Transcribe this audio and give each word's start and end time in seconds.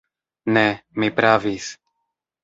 Ne, 0.55 0.63
mi 1.03 1.09
pravis! 1.19 1.67